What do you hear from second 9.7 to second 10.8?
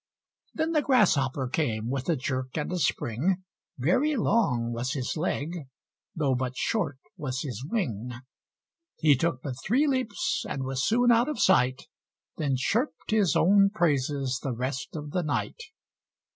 leaps, and